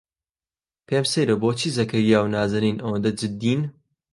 پێم 0.87 1.05
سەیرە 1.11 1.35
بۆچی 1.41 1.75
زەکەریا 1.77 2.19
و 2.21 2.31
نازەنین 2.35 2.77
ئەوەندە 2.83 3.11
جددین. 3.19 3.61